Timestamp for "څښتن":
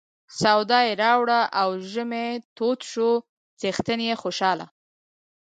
3.59-3.99